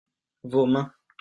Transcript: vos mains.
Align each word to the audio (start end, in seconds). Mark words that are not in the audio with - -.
vos 0.41 0.65
mains. 0.67 0.91